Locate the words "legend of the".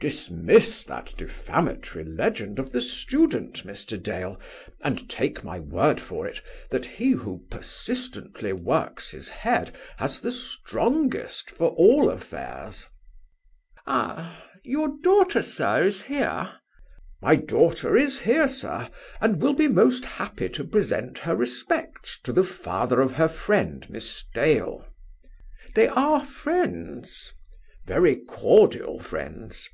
2.04-2.80